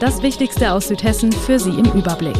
Das 0.00 0.22
Wichtigste 0.22 0.72
aus 0.72 0.86
Südhessen 0.86 1.32
für 1.32 1.58
Sie 1.58 1.70
im 1.70 1.86
Überblick. 1.86 2.36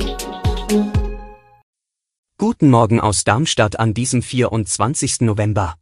Guten 2.38 2.70
Morgen 2.70 3.00
aus 3.00 3.24
Darmstadt 3.24 3.80
an 3.80 3.94
diesem 3.94 4.22
24. 4.22 5.22
November. 5.22 5.74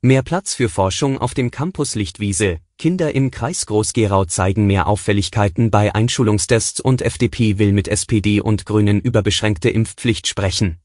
Mehr 0.00 0.22
Platz 0.22 0.54
für 0.54 0.70
Forschung 0.70 1.18
auf 1.18 1.34
dem 1.34 1.50
Campus 1.50 1.94
Lichtwiese. 1.94 2.60
Kinder 2.78 3.14
im 3.14 3.30
Kreis 3.30 3.66
Groß-Gerau 3.66 4.24
zeigen 4.24 4.66
mehr 4.66 4.86
Auffälligkeiten 4.86 5.70
bei 5.70 5.94
Einschulungstests 5.94 6.80
und 6.80 7.02
FDP 7.02 7.58
will 7.58 7.74
mit 7.74 7.86
SPD 7.86 8.40
und 8.40 8.64
Grünen 8.64 9.02
über 9.02 9.22
beschränkte 9.22 9.68
Impfpflicht 9.68 10.26
sprechen. 10.26 10.80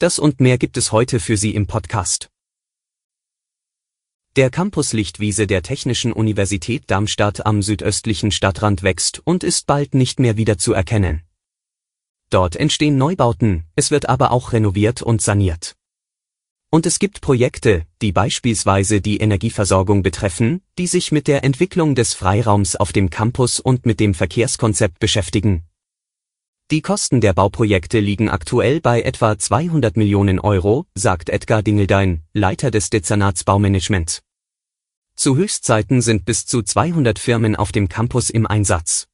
Das 0.00 0.18
und 0.18 0.40
mehr 0.40 0.58
gibt 0.58 0.76
es 0.76 0.90
heute 0.90 1.20
für 1.20 1.36
Sie 1.36 1.54
im 1.54 1.68
Podcast. 1.68 2.28
Der 4.36 4.50
Campus 4.50 4.92
Lichtwiese 4.92 5.46
der 5.46 5.62
Technischen 5.62 6.12
Universität 6.12 6.90
Darmstadt 6.90 7.46
am 7.46 7.62
südöstlichen 7.62 8.32
Stadtrand 8.32 8.82
wächst 8.82 9.22
und 9.24 9.44
ist 9.44 9.68
bald 9.68 9.94
nicht 9.94 10.18
mehr 10.18 10.36
wieder 10.36 10.58
zu 10.58 10.72
erkennen. 10.72 11.22
Dort 12.30 12.56
entstehen 12.56 12.98
Neubauten, 12.98 13.62
es 13.76 13.92
wird 13.92 14.08
aber 14.08 14.32
auch 14.32 14.52
renoviert 14.52 15.02
und 15.02 15.22
saniert. 15.22 15.76
Und 16.72 16.84
es 16.84 16.98
gibt 16.98 17.20
Projekte, 17.20 17.86
die 18.02 18.10
beispielsweise 18.10 19.00
die 19.00 19.18
Energieversorgung 19.18 20.02
betreffen, 20.02 20.62
die 20.78 20.88
sich 20.88 21.12
mit 21.12 21.28
der 21.28 21.44
Entwicklung 21.44 21.94
des 21.94 22.14
Freiraums 22.14 22.74
auf 22.74 22.90
dem 22.90 23.10
Campus 23.10 23.60
und 23.60 23.86
mit 23.86 24.00
dem 24.00 24.14
Verkehrskonzept 24.14 24.98
beschäftigen. 24.98 25.62
Die 26.72 26.82
Kosten 26.82 27.20
der 27.20 27.34
Bauprojekte 27.34 28.00
liegen 28.00 28.28
aktuell 28.28 28.80
bei 28.80 29.02
etwa 29.02 29.38
200 29.38 29.96
Millionen 29.96 30.40
Euro, 30.40 30.86
sagt 30.96 31.28
Edgar 31.28 31.62
Dingeldein, 31.62 32.24
Leiter 32.32 32.72
des 32.72 32.90
Dezernats 32.90 33.44
Baumanagement. 33.44 34.23
Zu 35.16 35.36
Höchstzeiten 35.36 36.02
sind 36.02 36.24
bis 36.24 36.44
zu 36.44 36.62
200 36.62 37.18
Firmen 37.18 37.56
auf 37.56 37.72
dem 37.72 37.88
Campus 37.88 38.30
im 38.30 38.46
Einsatz. 38.46 39.06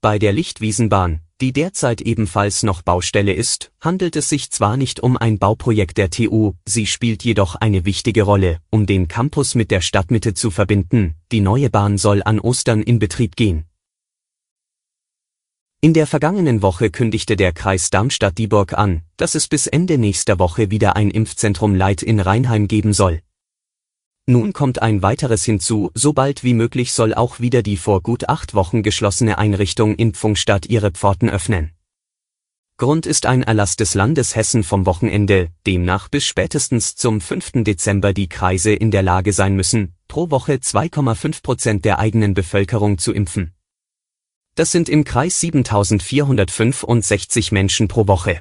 Bei 0.00 0.18
der 0.18 0.32
Lichtwiesenbahn, 0.32 1.20
die 1.40 1.52
derzeit 1.52 2.00
ebenfalls 2.00 2.62
noch 2.62 2.82
Baustelle 2.82 3.32
ist, 3.32 3.72
handelt 3.80 4.16
es 4.16 4.28
sich 4.28 4.50
zwar 4.50 4.76
nicht 4.76 5.00
um 5.00 5.16
ein 5.16 5.38
Bauprojekt 5.38 5.98
der 5.98 6.10
TU, 6.10 6.54
sie 6.66 6.86
spielt 6.86 7.24
jedoch 7.24 7.56
eine 7.56 7.84
wichtige 7.84 8.22
Rolle, 8.22 8.58
um 8.70 8.86
den 8.86 9.06
Campus 9.06 9.54
mit 9.54 9.70
der 9.70 9.80
Stadtmitte 9.80 10.34
zu 10.34 10.50
verbinden, 10.50 11.14
die 11.30 11.40
neue 11.40 11.68
Bahn 11.68 11.98
soll 11.98 12.22
an 12.22 12.40
Ostern 12.40 12.82
in 12.82 12.98
Betrieb 12.98 13.36
gehen. 13.36 13.64
In 15.80 15.94
der 15.94 16.06
vergangenen 16.06 16.62
Woche 16.62 16.90
kündigte 16.90 17.36
der 17.36 17.52
Kreis 17.52 17.90
Darmstadt-Dieburg 17.90 18.72
an, 18.72 19.02
dass 19.16 19.34
es 19.34 19.48
bis 19.48 19.66
Ende 19.66 19.98
nächster 19.98 20.38
Woche 20.38 20.70
wieder 20.70 20.96
ein 20.96 21.10
Impfzentrum 21.10 21.74
Light 21.74 22.02
in 22.02 22.20
Rheinheim 22.20 22.68
geben 22.68 22.92
soll. 22.92 23.20
Nun 24.26 24.52
kommt 24.52 24.80
ein 24.80 25.02
weiteres 25.02 25.44
hinzu, 25.44 25.90
so 25.94 26.12
bald 26.12 26.44
wie 26.44 26.54
möglich 26.54 26.92
soll 26.92 27.12
auch 27.12 27.40
wieder 27.40 27.62
die 27.62 27.76
vor 27.76 28.02
gut 28.02 28.28
acht 28.28 28.54
Wochen 28.54 28.84
geschlossene 28.84 29.36
Einrichtung 29.36 29.96
in 29.96 30.14
Pfungstadt 30.14 30.66
ihre 30.66 30.92
Pforten 30.92 31.28
öffnen. 31.28 31.72
Grund 32.76 33.06
ist 33.06 33.26
ein 33.26 33.42
Erlass 33.42 33.76
des 33.76 33.94
Landes 33.94 34.36
Hessen 34.36 34.62
vom 34.62 34.86
Wochenende, 34.86 35.48
demnach 35.66 36.08
bis 36.08 36.24
spätestens 36.24 36.94
zum 36.94 37.20
5. 37.20 37.64
Dezember 37.64 38.12
die 38.12 38.28
Kreise 38.28 38.72
in 38.72 38.90
der 38.90 39.02
Lage 39.02 39.32
sein 39.32 39.56
müssen, 39.56 39.94
pro 40.06 40.30
Woche 40.30 40.54
2,5 40.54 41.42
Prozent 41.42 41.84
der 41.84 41.98
eigenen 41.98 42.34
Bevölkerung 42.34 42.98
zu 42.98 43.12
impfen. 43.12 43.54
Das 44.54 44.70
sind 44.70 44.88
im 44.88 45.04
Kreis 45.04 45.40
7465 45.40 47.52
Menschen 47.52 47.88
pro 47.88 48.06
Woche. 48.06 48.40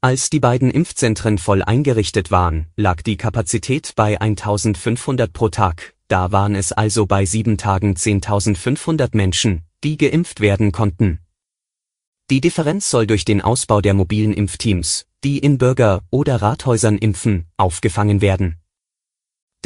Als 0.00 0.30
die 0.30 0.40
beiden 0.40 0.70
Impfzentren 0.70 1.38
voll 1.38 1.62
eingerichtet 1.62 2.30
waren, 2.30 2.66
lag 2.76 3.02
die 3.02 3.16
Kapazität 3.16 3.94
bei 3.96 4.20
1500 4.20 5.32
pro 5.32 5.48
Tag, 5.48 5.94
da 6.08 6.32
waren 6.32 6.54
es 6.54 6.72
also 6.72 7.06
bei 7.06 7.24
sieben 7.24 7.58
Tagen 7.58 7.94
10.500 7.94 9.10
Menschen, 9.16 9.62
die 9.82 9.96
geimpft 9.96 10.40
werden 10.40 10.72
konnten. 10.72 11.20
Die 12.30 12.40
Differenz 12.40 12.90
soll 12.90 13.06
durch 13.06 13.24
den 13.24 13.40
Ausbau 13.40 13.80
der 13.80 13.94
mobilen 13.94 14.32
Impfteams, 14.32 15.06
die 15.24 15.38
in 15.38 15.58
Bürger- 15.58 16.02
oder 16.10 16.42
Rathäusern 16.42 16.98
impfen, 16.98 17.46
aufgefangen 17.56 18.20
werden 18.20 18.56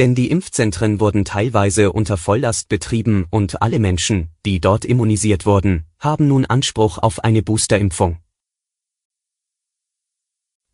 denn 0.00 0.14
die 0.14 0.30
Impfzentren 0.30 0.98
wurden 0.98 1.26
teilweise 1.26 1.92
unter 1.92 2.16
Volllast 2.16 2.70
betrieben 2.70 3.26
und 3.28 3.60
alle 3.60 3.78
Menschen, 3.78 4.30
die 4.46 4.58
dort 4.58 4.86
immunisiert 4.86 5.44
wurden, 5.44 5.84
haben 5.98 6.26
nun 6.26 6.46
Anspruch 6.46 6.96
auf 6.96 7.22
eine 7.22 7.42
Boosterimpfung. 7.42 8.16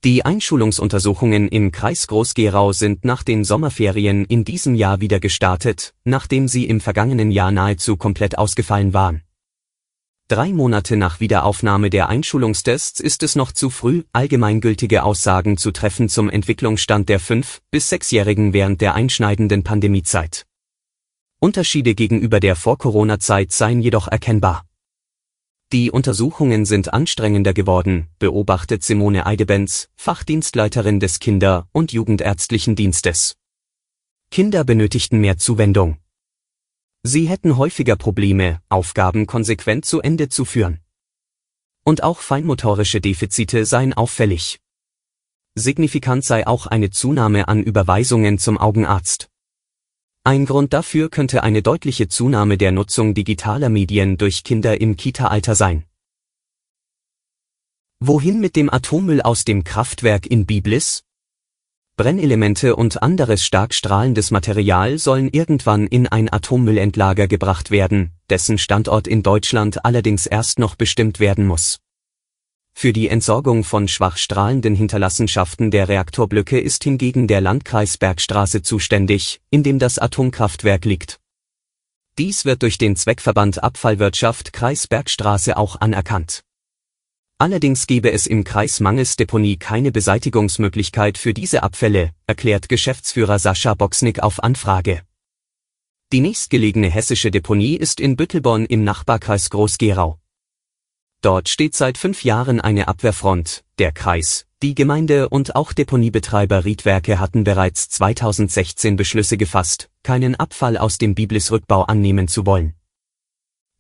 Die 0.05 0.25
Einschulungsuntersuchungen 0.25 1.49
im 1.49 1.73
Kreis 1.73 2.07
Groß-Gerau 2.07 2.73
sind 2.73 3.05
nach 3.05 3.23
den 3.23 3.45
Sommerferien 3.45 4.25
in 4.27 4.45
diesem 4.45 4.75
Jahr 4.75 5.01
wieder 5.01 5.21
gestartet, 5.21 5.95
nachdem 6.05 6.49
sie 6.49 6.67
im 6.67 6.81
vergangenen 6.81 7.31
Jahr 7.31 7.51
nahezu 7.51 7.97
komplett 7.97 8.39
ausgefallen 8.39 8.93
waren. 8.93 9.23
Drei 10.29 10.53
Monate 10.53 10.97
nach 10.97 11.21
Wiederaufnahme 11.21 11.89
der 11.89 12.09
Einschulungstests 12.09 13.01
ist 13.01 13.23
es 13.23 13.37
noch 13.37 13.53
zu 13.53 13.71
früh, 13.71 14.03
allgemeingültige 14.13 15.05
Aussagen 15.05 15.57
zu 15.57 15.71
treffen 15.71 16.09
zum 16.09 16.29
Entwicklungsstand 16.29 17.09
der 17.09 17.21
5- 17.21 17.61
bis 17.71 17.93
6-Jährigen 17.93 18.53
während 18.53 18.81
der 18.81 18.95
einschneidenden 18.95 19.63
Pandemiezeit. 19.63 20.45
Unterschiede 21.39 21.95
gegenüber 21.95 22.41
der 22.41 22.57
Vor-Corona-Zeit 22.57 23.53
seien 23.53 23.81
jedoch 23.81 24.09
erkennbar. 24.09 24.66
Die 25.73 25.91
Untersuchungen 25.91 26.65
sind 26.65 26.95
anstrengender 26.95 27.53
geworden, 27.53 28.07
beobachtet 28.21 28.85
Simone 28.85 29.27
Eidebenz, 29.27 29.89
Fachdienstleiterin 29.97 31.01
des 31.01 31.19
Kinder- 31.19 31.67
und 31.73 31.93
Jugendärztlichen 31.93 32.77
Dienstes. 32.77 33.35
Kinder 34.31 34.63
benötigten 34.63 35.21
mehr 35.21 35.39
Zuwendung. 35.39 35.97
Sie 37.03 37.29
hätten 37.29 37.57
häufiger 37.57 37.97
Probleme, 37.97 38.61
Aufgaben 38.69 39.27
konsequent 39.27 39.85
zu 39.85 40.01
Ende 40.01 40.29
zu 40.29 40.45
führen. 40.45 40.79
Und 41.83 42.05
auch 42.05 42.21
feinmotorische 42.21 43.01
Defizite 43.01 43.65
seien 43.65 43.93
auffällig. 43.93 44.61
Signifikant 45.57 46.25
sei 46.25 46.47
auch 46.47 46.69
eine 46.69 46.91
Zunahme 46.91 47.49
an 47.49 47.65
Überweisungen 47.65 48.39
zum 48.39 48.57
Augenarzt. 48.57 49.31
Ein 50.27 50.45
Grund 50.45 50.73
dafür 50.73 51.09
könnte 51.09 51.45
eine 51.45 51.63
deutliche 51.63 52.09
Zunahme 52.09 52.59
der 52.59 52.73
Nutzung 52.73 53.15
digitaler 53.15 53.69
Medien 53.69 54.19
durch 54.19 54.43
Kinder 54.43 54.81
im 54.81 54.97
Kita-Alter 54.97 55.55
sein. 55.55 55.85
Wohin 58.01 58.41
mit 58.41 58.57
dem 58.57 58.69
Atommüll 58.69 59.23
aus 59.23 59.45
dem 59.45 59.63
Kraftwerk 59.63 60.27
in 60.27 60.45
Biblis? 60.45 61.05
Brennelemente 61.97 62.75
und 62.75 63.05
anderes 63.05 63.45
stark 63.45 63.73
strahlendes 63.73 64.33
Material 64.33 64.99
sollen 64.99 65.29
irgendwann 65.29 65.87
in 65.87 66.09
ein 66.09 66.29
Atommüllendlager 66.29 67.29
gebracht 67.29 67.71
werden, 67.71 68.11
dessen 68.29 68.59
Standort 68.59 69.07
in 69.07 69.23
Deutschland 69.23 69.85
allerdings 69.85 70.27
erst 70.27 70.59
noch 70.59 70.75
bestimmt 70.75 71.21
werden 71.21 71.47
muss. 71.47 71.79
Für 72.79 72.93
die 72.93 73.09
Entsorgung 73.09 73.65
von 73.65 73.89
schwach 73.89 74.19
strahlenden 74.19 74.75
Hinterlassenschaften 74.75 75.71
der 75.71 75.89
Reaktorblöcke 75.89 76.61
ist 76.61 76.85
hingegen 76.85 77.27
der 77.27 77.41
Landkreis 77.41 77.97
Bergstraße 77.97 78.61
zuständig, 78.61 79.41
in 79.49 79.63
dem 79.63 79.79
das 79.79 79.99
Atomkraftwerk 79.99 80.85
liegt. 80.85 81.19
Dies 82.19 82.45
wird 82.45 82.63
durch 82.63 82.77
den 82.77 82.95
Zweckverband 82.95 83.63
Abfallwirtschaft 83.63 84.53
Kreis 84.53 84.89
Bergstraße 84.89 85.57
auch 85.57 85.81
anerkannt 85.81 86.43
Allerdings 87.39 87.87
gebe 87.87 88.13
es 88.13 88.27
im 88.27 88.45
Kreis 88.45 88.81
mangels 88.81 89.17
keine 89.59 89.91
Beseitigungsmöglichkeit 89.91 91.17
für 91.17 91.33
diese 91.33 91.63
Abfälle, 91.63 92.11
erklärt 92.27 92.69
Geschäftsführer 92.69 93.39
Sascha 93.39 93.73
Boxnick 93.73 94.21
auf 94.21 94.43
Anfrage. 94.43 95.01
Die 96.13 96.21
nächstgelegene 96.21 96.91
hessische 96.91 97.31
Deponie 97.31 97.77
ist 97.77 98.01
in 98.01 98.17
Büttelborn 98.17 98.67
im 98.67 98.85
Nachbarkreis 98.85 99.49
Groß-Gerau. 99.49 100.19
Dort 101.27 101.49
steht 101.49 101.75
seit 101.75 101.99
fünf 101.99 102.23
Jahren 102.23 102.61
eine 102.61 102.87
Abwehrfront, 102.87 103.65
der 103.81 103.91
Kreis, 103.91 104.47
die 104.63 104.77
Gemeinde 104.77 105.29
und 105.29 105.57
auch 105.57 105.73
Deponiebetreiber 105.73 106.65
Riedwerke 106.65 107.19
hatten 107.19 107.43
bereits 107.43 107.89
2016 107.89 108.95
Beschlüsse 108.95 109.37
gefasst, 109.37 109.91
keinen 110.05 110.37
Abfall 110.37 110.79
aus 110.79 110.99
dem 110.99 111.17
Biblisrückbau 111.17 111.83
annehmen 111.83 112.29
zu 112.29 112.47
wollen. 112.47 112.75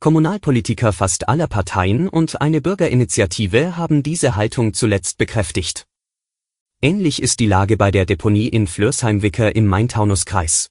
Kommunalpolitiker 0.00 0.92
fast 0.92 1.28
aller 1.28 1.46
Parteien 1.46 2.08
und 2.08 2.40
eine 2.40 2.60
Bürgerinitiative 2.60 3.76
haben 3.76 4.02
diese 4.02 4.34
Haltung 4.34 4.74
zuletzt 4.74 5.16
bekräftigt. 5.16 5.86
Ähnlich 6.82 7.22
ist 7.22 7.38
die 7.38 7.46
Lage 7.46 7.76
bei 7.76 7.92
der 7.92 8.06
Deponie 8.06 8.48
in 8.48 8.66
Flörsheim-Wicker 8.66 9.54
im 9.54 9.66
Main-Taunus-Kreis. 9.66 10.68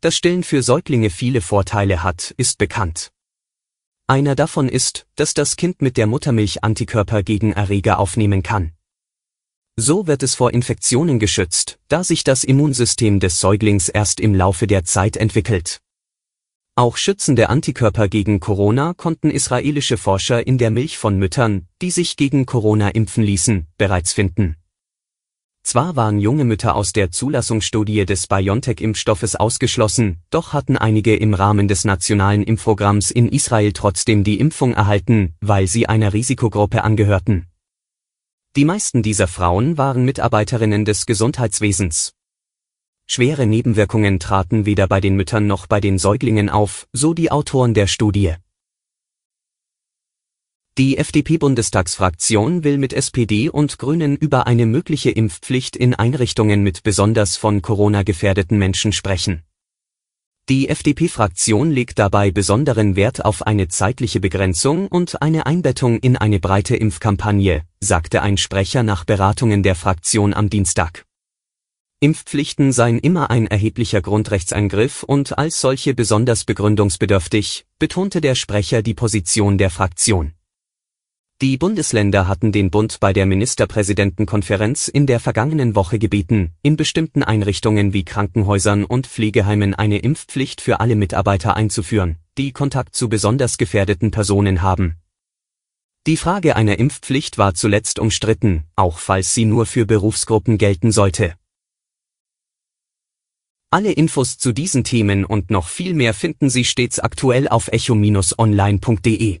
Dass 0.00 0.16
Stillen 0.16 0.42
für 0.42 0.62
Säuglinge 0.62 1.10
viele 1.10 1.42
Vorteile 1.42 2.02
hat, 2.02 2.32
ist 2.38 2.56
bekannt. 2.56 3.12
Einer 4.06 4.34
davon 4.34 4.68
ist, 4.68 5.06
dass 5.16 5.34
das 5.34 5.56
Kind 5.56 5.80
mit 5.80 5.96
der 5.96 6.06
Muttermilch 6.06 6.64
Antikörper 6.64 7.22
gegen 7.22 7.52
Erreger 7.52 7.98
aufnehmen 7.98 8.42
kann. 8.42 8.72
So 9.76 10.06
wird 10.06 10.22
es 10.22 10.34
vor 10.34 10.52
Infektionen 10.52 11.18
geschützt, 11.18 11.78
da 11.88 12.04
sich 12.04 12.24
das 12.24 12.44
Immunsystem 12.44 13.20
des 13.20 13.40
Säuglings 13.40 13.88
erst 13.88 14.20
im 14.20 14.34
Laufe 14.34 14.66
der 14.66 14.84
Zeit 14.84 15.16
entwickelt. 15.16 15.80
Auch 16.74 16.96
schützende 16.96 17.48
Antikörper 17.48 18.08
gegen 18.08 18.40
Corona 18.40 18.94
konnten 18.94 19.30
israelische 19.30 19.98
Forscher 19.98 20.46
in 20.46 20.58
der 20.58 20.70
Milch 20.70 20.98
von 20.98 21.18
Müttern, 21.18 21.68
die 21.80 21.90
sich 21.90 22.16
gegen 22.16 22.46
Corona 22.46 22.88
impfen 22.88 23.22
ließen, 23.22 23.66
bereits 23.76 24.12
finden. 24.12 24.56
Zwar 25.64 25.94
waren 25.94 26.18
junge 26.18 26.44
Mütter 26.44 26.74
aus 26.74 26.92
der 26.92 27.12
Zulassungsstudie 27.12 28.04
des 28.04 28.26
BioNTech-Impfstoffes 28.26 29.36
ausgeschlossen, 29.36 30.18
doch 30.30 30.52
hatten 30.52 30.76
einige 30.76 31.14
im 31.14 31.34
Rahmen 31.34 31.68
des 31.68 31.84
nationalen 31.84 32.42
Impfprogramms 32.42 33.12
in 33.12 33.28
Israel 33.28 33.72
trotzdem 33.72 34.24
die 34.24 34.40
Impfung 34.40 34.74
erhalten, 34.74 35.34
weil 35.40 35.68
sie 35.68 35.88
einer 35.88 36.12
Risikogruppe 36.12 36.82
angehörten. 36.82 37.46
Die 38.56 38.64
meisten 38.64 39.02
dieser 39.02 39.28
Frauen 39.28 39.78
waren 39.78 40.04
Mitarbeiterinnen 40.04 40.84
des 40.84 41.06
Gesundheitswesens. 41.06 42.12
Schwere 43.06 43.46
Nebenwirkungen 43.46 44.18
traten 44.18 44.66
weder 44.66 44.88
bei 44.88 45.00
den 45.00 45.16
Müttern 45.16 45.46
noch 45.46 45.66
bei 45.66 45.80
den 45.80 45.98
Säuglingen 45.98 46.48
auf, 46.48 46.86
so 46.92 47.14
die 47.14 47.30
Autoren 47.30 47.72
der 47.72 47.86
Studie. 47.86 48.34
Die 50.78 50.96
FDP-Bundestagsfraktion 50.96 52.64
will 52.64 52.78
mit 52.78 52.94
SPD 52.94 53.50
und 53.50 53.78
Grünen 53.78 54.16
über 54.16 54.46
eine 54.46 54.64
mögliche 54.64 55.10
Impfpflicht 55.10 55.76
in 55.76 55.94
Einrichtungen 55.94 56.62
mit 56.62 56.82
besonders 56.82 57.36
von 57.36 57.60
Corona 57.60 58.04
gefährdeten 58.04 58.56
Menschen 58.56 58.92
sprechen. 58.92 59.42
Die 60.48 60.70
FDP-Fraktion 60.70 61.70
legt 61.70 61.98
dabei 61.98 62.30
besonderen 62.30 62.96
Wert 62.96 63.22
auf 63.22 63.46
eine 63.46 63.68
zeitliche 63.68 64.18
Begrenzung 64.18 64.88
und 64.88 65.20
eine 65.20 65.44
Einbettung 65.44 65.98
in 65.98 66.16
eine 66.16 66.40
breite 66.40 66.74
Impfkampagne, 66.74 67.64
sagte 67.80 68.22
ein 68.22 68.38
Sprecher 68.38 68.82
nach 68.82 69.04
Beratungen 69.04 69.62
der 69.62 69.74
Fraktion 69.74 70.32
am 70.32 70.48
Dienstag. 70.48 71.04
Impfpflichten 72.00 72.72
seien 72.72 72.98
immer 72.98 73.30
ein 73.30 73.46
erheblicher 73.46 74.00
Grundrechtseingriff 74.00 75.02
und 75.02 75.36
als 75.36 75.60
solche 75.60 75.92
besonders 75.92 76.44
begründungsbedürftig, 76.44 77.66
betonte 77.78 78.22
der 78.22 78.34
Sprecher 78.34 78.80
die 78.80 78.94
Position 78.94 79.58
der 79.58 79.68
Fraktion. 79.68 80.32
Die 81.42 81.56
Bundesländer 81.56 82.28
hatten 82.28 82.52
den 82.52 82.70
Bund 82.70 83.00
bei 83.00 83.12
der 83.12 83.26
Ministerpräsidentenkonferenz 83.26 84.86
in 84.86 85.08
der 85.08 85.18
vergangenen 85.18 85.74
Woche 85.74 85.98
gebeten, 85.98 86.52
in 86.62 86.76
bestimmten 86.76 87.24
Einrichtungen 87.24 87.92
wie 87.92 88.04
Krankenhäusern 88.04 88.84
und 88.84 89.08
Pflegeheimen 89.08 89.74
eine 89.74 89.98
Impfpflicht 89.98 90.60
für 90.60 90.78
alle 90.78 90.94
Mitarbeiter 90.94 91.56
einzuführen, 91.56 92.18
die 92.38 92.52
Kontakt 92.52 92.94
zu 92.94 93.08
besonders 93.08 93.58
gefährdeten 93.58 94.12
Personen 94.12 94.62
haben. 94.62 94.98
Die 96.06 96.16
Frage 96.16 96.54
einer 96.54 96.78
Impfpflicht 96.78 97.38
war 97.38 97.54
zuletzt 97.54 97.98
umstritten, 97.98 98.62
auch 98.76 98.98
falls 98.98 99.34
sie 99.34 99.44
nur 99.44 99.66
für 99.66 99.84
Berufsgruppen 99.84 100.58
gelten 100.58 100.92
sollte. 100.92 101.34
Alle 103.68 103.90
Infos 103.90 104.38
zu 104.38 104.52
diesen 104.52 104.84
Themen 104.84 105.24
und 105.24 105.50
noch 105.50 105.66
viel 105.66 105.94
mehr 105.94 106.14
finden 106.14 106.50
Sie 106.50 106.64
stets 106.64 107.00
aktuell 107.00 107.48
auf 107.48 107.66
echo-online.de. 107.66 109.40